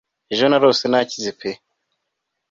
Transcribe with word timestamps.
Ejo 0.33 0.45
narose 0.49 0.85
nakize 0.87 1.31
pe 1.39 1.51